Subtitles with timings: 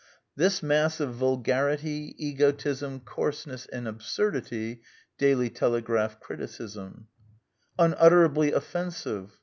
[0.35, 4.81] ''This mass of vulgarity, egotism, coarseness, and absurdity."
[5.19, 7.05] Daily Telegraph [criticism]."
[7.85, 9.29] Unutterably off ensive.